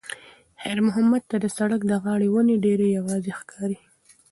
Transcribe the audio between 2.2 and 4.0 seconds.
ونې ډېرې یوازې ښکارېدې.